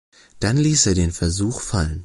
[0.39, 1.99] Dann ließ er den Versuch fallen.